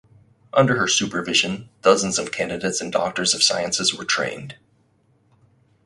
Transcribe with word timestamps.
Under 0.51 0.79
her 0.79 0.87
supervision 0.87 1.69
dozens 1.83 2.17
of 2.17 2.31
candidates 2.31 2.81
and 2.81 2.91
doctors 2.91 3.35
of 3.35 3.43
sciences 3.43 3.93
were 3.93 4.03
trained. 4.03 4.55